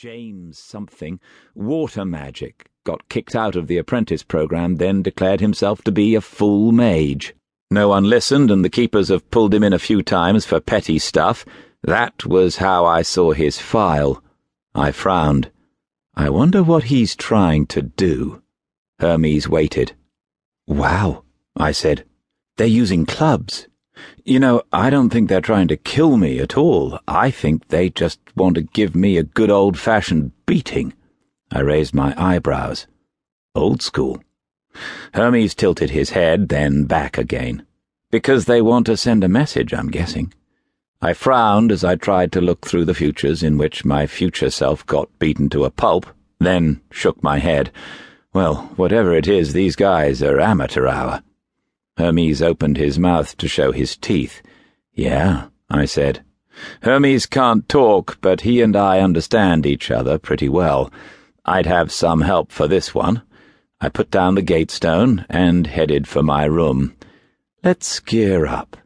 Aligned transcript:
James 0.00 0.58
something, 0.58 1.20
water 1.54 2.06
magic, 2.06 2.70
got 2.84 3.08
kicked 3.10 3.36
out 3.36 3.54
of 3.54 3.66
the 3.66 3.76
apprentice 3.76 4.22
program, 4.22 4.76
then 4.76 5.02
declared 5.02 5.40
himself 5.40 5.82
to 5.82 5.92
be 5.92 6.14
a 6.14 6.22
full 6.22 6.72
mage. 6.72 7.34
No 7.70 7.90
one 7.90 8.04
listened, 8.04 8.50
and 8.50 8.64
the 8.64 8.70
keepers 8.70 9.08
have 9.08 9.30
pulled 9.30 9.52
him 9.52 9.62
in 9.62 9.74
a 9.74 9.78
few 9.78 10.02
times 10.02 10.46
for 10.46 10.58
petty 10.58 10.98
stuff. 10.98 11.44
That 11.82 12.24
was 12.24 12.56
how 12.56 12.86
I 12.86 13.02
saw 13.02 13.32
his 13.32 13.58
file. 13.58 14.24
I 14.74 14.90
frowned. 14.90 15.50
I 16.14 16.30
wonder 16.30 16.62
what 16.62 16.84
he's 16.84 17.14
trying 17.14 17.66
to 17.66 17.82
do. 17.82 18.42
Hermes 18.98 19.48
waited. 19.48 19.92
Wow, 20.66 21.24
I 21.56 21.72
said. 21.72 22.06
They're 22.56 22.66
using 22.66 23.04
clubs. 23.04 23.68
You 24.24 24.38
know, 24.38 24.62
I 24.72 24.90
don't 24.90 25.10
think 25.10 25.28
they're 25.28 25.40
trying 25.40 25.68
to 25.68 25.76
kill 25.76 26.16
me 26.16 26.38
at 26.38 26.56
all. 26.56 26.98
I 27.08 27.30
think 27.30 27.68
they 27.68 27.90
just 27.90 28.20
want 28.36 28.54
to 28.54 28.62
give 28.62 28.94
me 28.94 29.16
a 29.16 29.22
good 29.22 29.50
old 29.50 29.78
fashioned 29.78 30.32
beating. 30.46 30.92
I 31.50 31.60
raised 31.60 31.94
my 31.94 32.14
eyebrows. 32.16 32.86
Old 33.54 33.82
school. 33.82 34.22
Hermes 35.14 35.54
tilted 35.54 35.90
his 35.90 36.10
head, 36.10 36.48
then 36.48 36.84
back 36.84 37.18
again. 37.18 37.66
Because 38.10 38.44
they 38.44 38.62
want 38.62 38.86
to 38.86 38.96
send 38.96 39.24
a 39.24 39.28
message, 39.28 39.74
I'm 39.74 39.90
guessing. 39.90 40.32
I 41.02 41.14
frowned 41.14 41.72
as 41.72 41.82
I 41.82 41.96
tried 41.96 42.30
to 42.32 42.40
look 42.40 42.66
through 42.66 42.84
the 42.84 42.94
futures 42.94 43.42
in 43.42 43.56
which 43.56 43.84
my 43.84 44.06
future 44.06 44.50
self 44.50 44.84
got 44.86 45.18
beaten 45.18 45.48
to 45.50 45.64
a 45.64 45.70
pulp, 45.70 46.06
then 46.38 46.80
shook 46.90 47.22
my 47.22 47.38
head. 47.38 47.72
Well, 48.32 48.70
whatever 48.76 49.14
it 49.14 49.26
is, 49.26 49.52
these 49.52 49.76
guys 49.76 50.22
are 50.22 50.38
amateur 50.38 50.86
hour. 50.86 51.22
Hermes 52.00 52.40
opened 52.40 52.78
his 52.78 52.98
mouth 52.98 53.36
to 53.36 53.46
show 53.46 53.72
his 53.72 53.94
teeth. 53.94 54.40
Yeah, 54.94 55.48
I 55.68 55.84
said. 55.84 56.24
Hermes 56.82 57.26
can't 57.26 57.68
talk, 57.68 58.18
but 58.22 58.40
he 58.40 58.62
and 58.62 58.74
I 58.74 59.00
understand 59.00 59.66
each 59.66 59.90
other 59.90 60.18
pretty 60.18 60.48
well. 60.48 60.90
I'd 61.44 61.66
have 61.66 61.92
some 61.92 62.22
help 62.22 62.52
for 62.52 62.66
this 62.66 62.94
one. 62.94 63.20
I 63.82 63.90
put 63.90 64.10
down 64.10 64.34
the 64.34 64.42
gatestone 64.42 65.26
and 65.28 65.66
headed 65.66 66.08
for 66.08 66.22
my 66.22 66.46
room. 66.46 66.96
Let's 67.62 68.00
gear 68.00 68.46
up. 68.46 68.78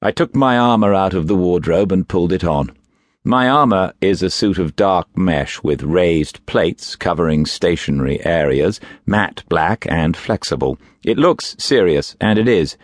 I 0.00 0.12
took 0.12 0.34
my 0.34 0.56
armor 0.56 0.94
out 0.94 1.12
of 1.12 1.26
the 1.26 1.36
wardrobe 1.36 1.92
and 1.92 2.08
pulled 2.08 2.32
it 2.32 2.42
on. 2.42 2.72
My 3.24 3.48
armor 3.48 3.92
is 4.00 4.20
a 4.20 4.30
suit 4.30 4.58
of 4.58 4.74
dark 4.74 5.06
mesh 5.16 5.62
with 5.62 5.84
raised 5.84 6.44
plates 6.44 6.96
covering 6.96 7.46
stationary 7.46 8.18
areas, 8.26 8.80
matte 9.06 9.44
black 9.48 9.86
and 9.88 10.16
flexible. 10.16 10.76
It 11.04 11.18
looks 11.18 11.54
serious, 11.56 12.16
and 12.20 12.36
it 12.36 12.48
is. 12.48 12.76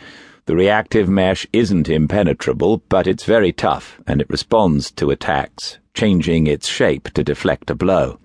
The 0.47 0.55
reactive 0.55 1.09
mesh 1.09 1.45
isn't 1.53 1.89
impenetrable, 1.89 2.85
but 2.89 3.09
it's 3.09 3.25
very 3.25 3.53
tough, 3.53 4.01
and 4.07 4.21
it 4.21 4.31
responds 4.31 4.93
to 4.93 5.11
attacks, 5.11 5.79
changing 5.93 6.47
its 6.47 6.69
shape 6.69 7.11
to 7.15 7.25
deflect 7.25 7.69
a 7.69 7.75
blow. 7.75 8.21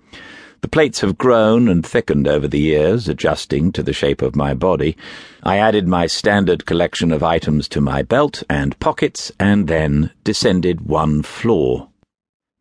The 0.60 0.68
plates 0.68 1.00
have 1.00 1.18
grown 1.18 1.68
and 1.68 1.84
thickened 1.84 2.28
over 2.28 2.46
the 2.46 2.60
years, 2.60 3.08
adjusting 3.08 3.72
to 3.72 3.82
the 3.82 3.92
shape 3.92 4.22
of 4.22 4.36
my 4.36 4.54
body. 4.54 4.96
I 5.42 5.56
added 5.56 5.88
my 5.88 6.06
standard 6.06 6.64
collection 6.64 7.10
of 7.10 7.24
items 7.24 7.66
to 7.70 7.80
my 7.80 8.02
belt 8.02 8.44
and 8.48 8.78
pockets, 8.78 9.32
and 9.40 9.66
then 9.66 10.12
descended 10.22 10.82
one 10.82 11.22
floor. 11.22 11.88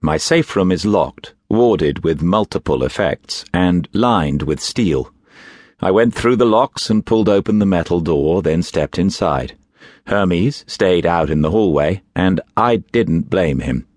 My 0.06 0.18
safe 0.18 0.58
room 0.58 0.70
is 0.70 0.86
locked, 0.86 1.34
warded 1.48 2.04
with 2.04 2.22
multiple 2.22 2.84
effects, 2.84 3.46
and 3.54 3.88
lined 3.94 4.44
with 4.44 4.60
steel. 4.60 5.14
I 5.80 5.92
went 5.92 6.14
through 6.14 6.36
the 6.36 6.46
locks 6.46 6.90
and 6.90 7.06
pulled 7.06 7.30
open 7.30 7.60
the 7.60 7.66
metal 7.66 8.02
door, 8.02 8.42
then 8.42 8.64
stepped 8.64 9.00
inside. 9.00 9.56
Hermes 10.08 10.66
stayed 10.68 11.06
out 11.06 11.30
in 11.30 11.42
the 11.42 11.52
hallway, 11.52 12.02
and 12.14 12.42
I 12.58 12.84
didn't 12.92 13.30
blame 13.30 13.62
him. 13.62 13.88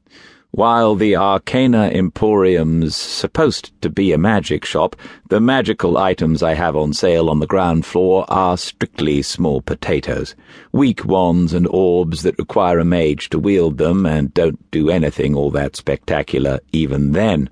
While 0.56 0.94
the 0.94 1.16
Arcana 1.16 1.90
Emporium's 1.92 2.96
supposed 2.96 3.78
to 3.82 3.90
be 3.90 4.14
a 4.14 4.16
magic 4.16 4.64
shop, 4.64 4.96
the 5.28 5.38
magical 5.38 5.98
items 5.98 6.42
I 6.42 6.54
have 6.54 6.74
on 6.74 6.94
sale 6.94 7.28
on 7.28 7.40
the 7.40 7.46
ground 7.46 7.84
floor 7.84 8.24
are 8.30 8.56
strictly 8.56 9.20
small 9.20 9.60
potatoes. 9.60 10.34
Weak 10.72 11.04
wands 11.04 11.52
and 11.52 11.68
orbs 11.68 12.22
that 12.22 12.38
require 12.38 12.78
a 12.78 12.86
mage 12.86 13.28
to 13.30 13.38
wield 13.38 13.76
them 13.76 14.06
and 14.06 14.32
don't 14.32 14.58
do 14.70 14.88
anything 14.88 15.34
all 15.34 15.50
that 15.50 15.76
spectacular 15.76 16.60
even 16.72 17.12
then. 17.12 17.50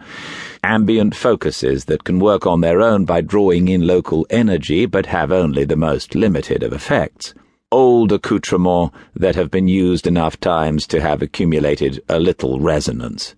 Ambient 0.62 1.14
focuses 1.14 1.84
that 1.84 2.04
can 2.04 2.20
work 2.20 2.46
on 2.46 2.62
their 2.62 2.80
own 2.80 3.04
by 3.04 3.20
drawing 3.20 3.68
in 3.68 3.86
local 3.86 4.26
energy 4.30 4.86
but 4.86 5.04
have 5.04 5.30
only 5.30 5.66
the 5.66 5.76
most 5.76 6.14
limited 6.14 6.62
of 6.62 6.72
effects 6.72 7.34
old 7.74 8.12
accoutrements 8.12 8.94
that 9.16 9.34
have 9.34 9.50
been 9.50 9.66
used 9.66 10.06
enough 10.06 10.38
times 10.38 10.86
to 10.86 11.00
have 11.00 11.22
accumulated 11.22 12.00
a 12.08 12.20
little 12.20 12.60
resonance. 12.60 13.34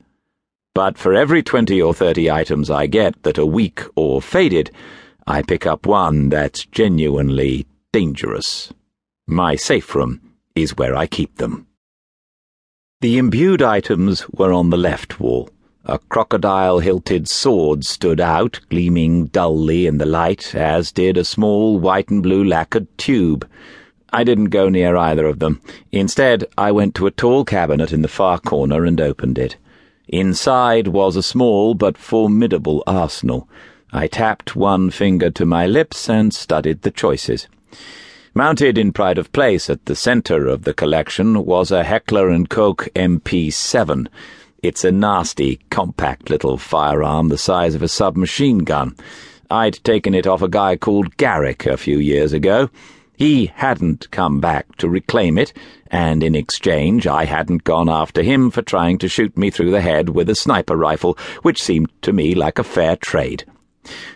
But 0.74 0.98
for 0.98 1.14
every 1.14 1.42
twenty 1.42 1.80
or 1.80 1.94
thirty 1.94 2.30
items 2.30 2.70
I 2.70 2.86
get 2.86 3.22
that 3.22 3.38
are 3.38 3.46
weak 3.46 3.80
or 3.94 4.20
faded, 4.20 4.70
I 5.26 5.40
pick 5.40 5.64
up 5.66 5.86
one 5.86 6.28
that's 6.28 6.66
genuinely 6.66 7.66
dangerous. 7.92 8.74
My 9.26 9.56
safe 9.56 9.94
room 9.94 10.20
is 10.54 10.76
where 10.76 10.94
I 10.94 11.06
keep 11.06 11.36
them. 11.38 11.66
The 13.00 13.16
imbued 13.16 13.62
items 13.62 14.28
were 14.28 14.52
on 14.52 14.68
the 14.68 14.76
left 14.76 15.18
wall. 15.18 15.48
A 15.86 15.98
crocodile 15.98 16.80
hilted 16.80 17.26
sword 17.26 17.86
stood 17.86 18.20
out, 18.20 18.60
gleaming 18.68 19.26
dully 19.26 19.86
in 19.86 19.96
the 19.96 20.04
light, 20.04 20.54
as 20.54 20.92
did 20.92 21.16
a 21.16 21.24
small 21.24 21.78
white 21.78 22.10
and 22.10 22.22
blue 22.22 22.44
lacquered 22.44 22.88
tube. 22.98 23.48
I 24.12 24.24
didn't 24.24 24.46
go 24.46 24.68
near 24.68 24.96
either 24.96 25.26
of 25.26 25.38
them. 25.38 25.60
Instead, 25.92 26.44
I 26.56 26.72
went 26.72 26.94
to 26.96 27.06
a 27.06 27.10
tall 27.10 27.44
cabinet 27.44 27.92
in 27.92 28.02
the 28.02 28.08
far 28.08 28.38
corner 28.38 28.84
and 28.84 29.00
opened 29.00 29.38
it. 29.38 29.56
Inside 30.08 30.88
was 30.88 31.16
a 31.16 31.22
small 31.22 31.74
but 31.74 31.98
formidable 31.98 32.82
arsenal. 32.86 33.48
I 33.92 34.06
tapped 34.06 34.54
one 34.54 34.90
finger 34.90 35.30
to 35.30 35.44
my 35.46 35.66
lips 35.66 36.08
and 36.08 36.32
studied 36.32 36.82
the 36.82 36.90
choices. 36.90 37.48
Mounted 38.34 38.76
in 38.76 38.92
pride 38.92 39.18
of 39.18 39.32
place 39.32 39.70
at 39.70 39.86
the 39.86 39.96
center 39.96 40.46
of 40.46 40.62
the 40.62 40.74
collection 40.74 41.44
was 41.44 41.70
a 41.70 41.82
Heckler 41.82 42.36
& 42.44 42.48
Koch 42.48 42.88
MP7. 42.94 44.06
It's 44.62 44.84
a 44.84 44.92
nasty, 44.92 45.60
compact 45.70 46.28
little 46.28 46.58
firearm 46.58 47.28
the 47.28 47.38
size 47.38 47.74
of 47.74 47.82
a 47.82 47.88
submachine 47.88 48.58
gun. 48.58 48.94
I'd 49.50 49.82
taken 49.84 50.14
it 50.14 50.26
off 50.26 50.42
a 50.42 50.48
guy 50.48 50.76
called 50.76 51.16
Garrick 51.16 51.66
a 51.66 51.76
few 51.76 51.98
years 51.98 52.32
ago. 52.32 52.68
He 53.16 53.46
hadn't 53.54 54.10
come 54.10 54.40
back 54.40 54.76
to 54.76 54.88
reclaim 54.88 55.38
it, 55.38 55.54
and 55.90 56.22
in 56.22 56.34
exchange 56.34 57.06
I 57.06 57.24
hadn't 57.24 57.64
gone 57.64 57.88
after 57.88 58.22
him 58.22 58.50
for 58.50 58.60
trying 58.60 58.98
to 58.98 59.08
shoot 59.08 59.36
me 59.38 59.50
through 59.50 59.70
the 59.70 59.80
head 59.80 60.10
with 60.10 60.28
a 60.28 60.34
sniper 60.34 60.76
rifle, 60.76 61.16
which 61.42 61.62
seemed 61.62 61.90
to 62.02 62.12
me 62.12 62.34
like 62.34 62.58
a 62.58 62.64
fair 62.64 62.94
trade. 62.96 63.44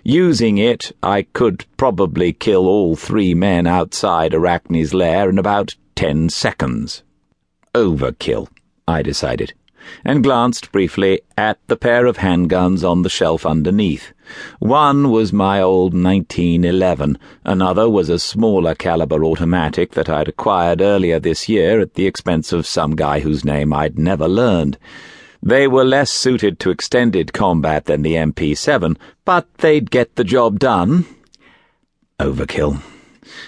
Using 0.02 0.58
it, 0.58 0.92
I 1.02 1.22
could 1.22 1.64
probably 1.76 2.32
kill 2.32 2.66
all 2.66 2.94
three 2.94 3.34
men 3.34 3.66
outside 3.66 4.34
Arachne's 4.34 4.92
lair 4.92 5.30
in 5.30 5.38
about 5.38 5.74
ten 5.94 6.28
seconds. 6.28 7.02
Overkill, 7.74 8.48
I 8.86 9.02
decided 9.02 9.54
and 10.04 10.22
glanced 10.22 10.72
briefly 10.72 11.20
at 11.36 11.58
the 11.66 11.76
pair 11.76 12.06
of 12.06 12.18
handguns 12.18 12.88
on 12.88 13.02
the 13.02 13.08
shelf 13.08 13.46
underneath. 13.46 14.12
One 14.58 15.10
was 15.10 15.32
my 15.32 15.60
old 15.60 15.92
1911, 15.94 17.18
another 17.44 17.88
was 17.88 18.08
a 18.08 18.18
smaller 18.18 18.74
caliber 18.74 19.24
automatic 19.24 19.92
that 19.92 20.08
I'd 20.08 20.28
acquired 20.28 20.80
earlier 20.80 21.18
this 21.18 21.48
year 21.48 21.80
at 21.80 21.94
the 21.94 22.06
expense 22.06 22.52
of 22.52 22.66
some 22.66 22.94
guy 22.94 23.20
whose 23.20 23.44
name 23.44 23.72
I'd 23.72 23.98
never 23.98 24.28
learned. 24.28 24.78
They 25.42 25.66
were 25.66 25.84
less 25.84 26.10
suited 26.12 26.60
to 26.60 26.70
extended 26.70 27.32
combat 27.32 27.86
than 27.86 28.02
the 28.02 28.14
MP7, 28.14 28.96
but 29.24 29.52
they'd 29.58 29.90
get 29.90 30.16
the 30.16 30.24
job 30.24 30.58
done. 30.58 31.06
Overkill. 32.18 32.82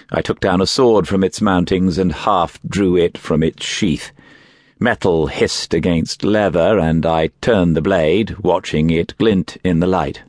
I 0.09 0.21
took 0.21 0.39
down 0.39 0.61
a 0.61 0.67
sword 0.67 1.07
from 1.07 1.23
its 1.23 1.39
mountings 1.39 1.97
and 1.97 2.11
half 2.11 2.59
drew 2.67 2.97
it 2.97 3.17
from 3.17 3.43
its 3.43 3.63
sheath. 3.63 4.11
Metal 4.83 5.27
hissed 5.27 5.73
against 5.73 6.25
leather, 6.25 6.77
and 6.77 7.05
I 7.05 7.27
turned 7.39 7.73
the 7.73 7.81
blade, 7.81 8.37
watching 8.39 8.89
it 8.89 9.17
glint 9.17 9.55
in 9.63 9.79
the 9.79 9.87
light. 9.87 10.23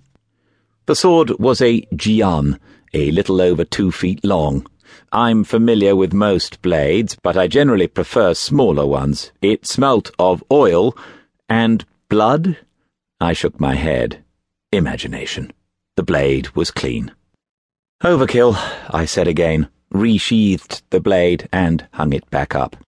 The 0.86 0.94
sword 0.94 1.30
was 1.40 1.60
a 1.60 1.80
jian, 1.92 2.60
a 2.92 3.10
little 3.10 3.40
over 3.40 3.64
two 3.64 3.90
feet 3.90 4.24
long. 4.24 4.64
I'm 5.10 5.42
familiar 5.42 5.96
with 5.96 6.12
most 6.12 6.62
blades, 6.62 7.16
but 7.20 7.36
I 7.36 7.48
generally 7.48 7.88
prefer 7.88 8.32
smaller 8.32 8.86
ones. 8.86 9.32
It 9.42 9.66
smelt 9.66 10.12
of 10.20 10.44
oil 10.52 10.96
and 11.48 11.84
blood. 12.08 12.56
I 13.20 13.32
shook 13.32 13.58
my 13.58 13.74
head. 13.74 14.22
Imagination. 14.70 15.52
The 15.96 16.04
blade 16.04 16.54
was 16.54 16.70
clean. 16.70 17.10
Overkill, 18.04 18.54
I 18.88 19.04
said 19.04 19.26
again, 19.26 19.68
resheathed 19.92 20.82
the 20.90 21.00
blade, 21.00 21.48
and 21.52 21.88
hung 21.94 22.12
it 22.12 22.30
back 22.30 22.54
up. 22.54 22.83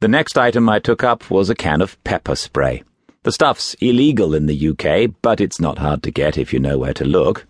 The 0.00 0.08
next 0.08 0.38
item 0.38 0.66
I 0.66 0.78
took 0.78 1.04
up 1.04 1.30
was 1.30 1.50
a 1.50 1.54
can 1.54 1.82
of 1.82 2.02
pepper 2.04 2.34
spray. 2.34 2.82
The 3.22 3.32
stuff's 3.32 3.74
illegal 3.82 4.34
in 4.34 4.46
the 4.46 4.68
UK, 4.70 5.14
but 5.20 5.42
it's 5.42 5.60
not 5.60 5.76
hard 5.76 6.02
to 6.04 6.10
get 6.10 6.38
if 6.38 6.54
you 6.54 6.58
know 6.58 6.78
where 6.78 6.94
to 6.94 7.04
look. 7.04 7.46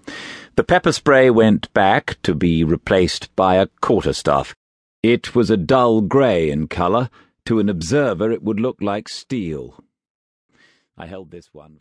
The 0.57 0.65
pepper 0.65 0.91
spray 0.91 1.31
went 1.31 1.73
back 1.75 2.19
to 2.25 2.35
be 2.35 2.65
replaced 2.65 3.35
by 3.37 3.55
a 3.55 3.69
quarterstaff. 3.81 4.57
It 5.01 5.33
was 5.33 5.49
a 5.49 5.57
dull 5.57 6.01
grey 6.01 6.51
in 6.51 6.67
colour. 6.67 7.09
To 7.45 7.61
an 7.61 7.69
observer, 7.69 8.33
it 8.33 8.43
would 8.43 8.59
look 8.59 8.83
like 8.83 9.09
steel. 9.09 9.85
I 10.99 11.07
held 11.07 11.31
this 11.31 11.51
one. 11.53 11.79